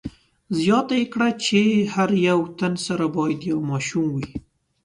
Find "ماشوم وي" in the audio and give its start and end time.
3.69-4.27